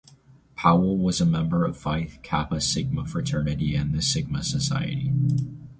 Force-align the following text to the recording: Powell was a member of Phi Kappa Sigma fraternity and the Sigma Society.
Powell 0.55 0.97
was 0.97 1.21
a 1.21 1.27
member 1.27 1.63
of 1.63 1.77
Phi 1.77 2.05
Kappa 2.23 2.59
Sigma 2.59 3.05
fraternity 3.05 3.75
and 3.75 3.93
the 3.93 4.01
Sigma 4.01 4.41
Society. 4.43 5.13